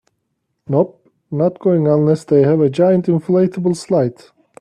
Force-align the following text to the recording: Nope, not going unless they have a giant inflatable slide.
Nope, 0.67 1.07
not 1.29 1.59
going 1.59 1.87
unless 1.87 2.23
they 2.23 2.41
have 2.41 2.59
a 2.59 2.71
giant 2.71 3.05
inflatable 3.05 3.75
slide. 3.75 4.17